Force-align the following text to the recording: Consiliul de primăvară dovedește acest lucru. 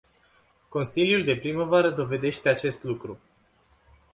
Consiliul 0.69 1.23
de 1.23 1.35
primăvară 1.37 1.89
dovedește 1.89 2.49
acest 2.49 2.83
lucru. 2.83 3.19